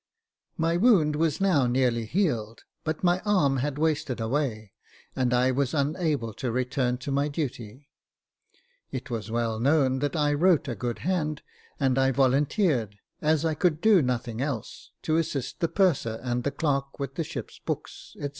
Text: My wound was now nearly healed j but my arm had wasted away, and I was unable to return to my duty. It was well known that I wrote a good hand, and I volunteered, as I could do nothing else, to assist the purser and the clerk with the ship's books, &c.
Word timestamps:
My 0.57 0.77
wound 0.77 1.15
was 1.15 1.39
now 1.39 1.67
nearly 1.67 2.07
healed 2.07 2.57
j 2.57 2.63
but 2.83 3.03
my 3.03 3.19
arm 3.23 3.57
had 3.57 3.77
wasted 3.77 4.19
away, 4.19 4.71
and 5.15 5.31
I 5.31 5.51
was 5.51 5.75
unable 5.75 6.33
to 6.33 6.51
return 6.51 6.97
to 6.97 7.11
my 7.11 7.27
duty. 7.27 7.87
It 8.89 9.11
was 9.11 9.29
well 9.29 9.59
known 9.59 9.99
that 9.99 10.15
I 10.15 10.33
wrote 10.33 10.67
a 10.67 10.73
good 10.73 10.97
hand, 11.05 11.43
and 11.79 11.99
I 11.99 12.09
volunteered, 12.09 12.97
as 13.21 13.45
I 13.45 13.53
could 13.53 13.79
do 13.79 14.01
nothing 14.01 14.41
else, 14.41 14.89
to 15.03 15.17
assist 15.17 15.59
the 15.59 15.67
purser 15.67 16.19
and 16.23 16.43
the 16.45 16.49
clerk 16.51 16.97
with 16.97 17.13
the 17.13 17.23
ship's 17.23 17.59
books, 17.63 18.15
&c. 18.19 18.29